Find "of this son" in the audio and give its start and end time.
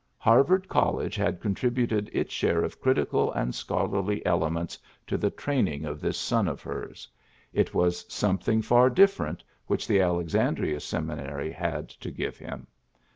5.85-6.47